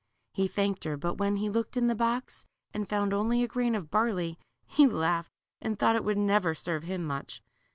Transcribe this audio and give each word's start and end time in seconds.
He 0.33 0.47
thanked 0.47 0.83
her, 0.85 0.97
but 0.97 1.19
when 1.19 1.35
he 1.35 1.47
looked 1.47 1.77
in 1.77 1.85
the 1.85 1.93
box 1.93 2.47
and 2.73 2.89
found 2.89 3.13
only 3.13 3.43
a 3.43 3.47
grain 3.47 3.75
of 3.75 3.91
barley, 3.91 4.39
he 4.65 4.87
laughed 4.87 5.29
and 5.61 5.77
thought 5.77 5.95
it 5.95 6.03
would 6.03 6.17
never 6.17 6.55
serve 6.55 6.81
him 6.85 7.03
much. 7.05 7.43